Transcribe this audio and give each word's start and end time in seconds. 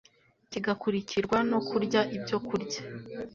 kigakurikirwa 0.51 1.37
no 1.51 1.59
kurya 1.67 2.01
ibyokurya 2.15 2.79